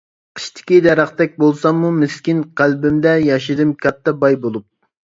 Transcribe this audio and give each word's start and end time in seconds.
قىشتىكى 0.37 0.79
دەرەختەك 0.85 1.35
بولساممۇ 1.43 1.93
مىسكىن، 1.99 2.41
قەلبىمدە 2.63 3.15
ياشىدىم 3.29 3.79
كاتتا 3.87 4.19
باي 4.27 4.45
بولۇپ. 4.47 4.71